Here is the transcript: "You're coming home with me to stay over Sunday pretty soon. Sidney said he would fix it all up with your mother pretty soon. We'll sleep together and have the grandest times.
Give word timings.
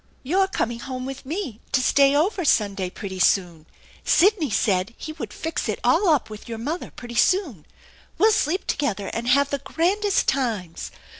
"You're 0.33 0.47
coming 0.47 0.79
home 0.79 1.05
with 1.05 1.27
me 1.27 1.59
to 1.73 1.79
stay 1.83 2.15
over 2.15 2.43
Sunday 2.43 2.89
pretty 2.89 3.19
soon. 3.19 3.67
Sidney 4.03 4.49
said 4.49 4.95
he 4.97 5.11
would 5.11 5.31
fix 5.31 5.69
it 5.69 5.77
all 5.83 6.09
up 6.09 6.27
with 6.27 6.49
your 6.49 6.57
mother 6.57 6.89
pretty 6.89 7.13
soon. 7.13 7.67
We'll 8.17 8.31
sleep 8.31 8.65
together 8.65 9.11
and 9.13 9.27
have 9.27 9.51
the 9.51 9.59
grandest 9.59 10.27
times. 10.27 10.89